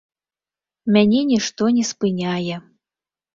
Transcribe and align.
Мяне 0.95 1.19
нішто 1.33 1.69
не 1.77 1.85
спыняе. 1.91 2.55